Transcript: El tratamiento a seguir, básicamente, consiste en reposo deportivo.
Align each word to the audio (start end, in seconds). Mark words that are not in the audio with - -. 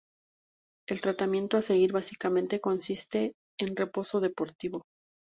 El 0.89 0.99
tratamiento 1.01 1.57
a 1.57 1.61
seguir, 1.61 1.91
básicamente, 1.91 2.59
consiste 2.59 3.33
en 3.59 3.75
reposo 3.75 4.19
deportivo. 4.19 4.81